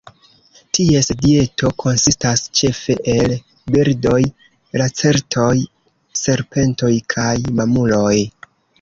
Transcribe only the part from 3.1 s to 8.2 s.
el birdoj, lacertoj, serpentoj kaj mamuloj.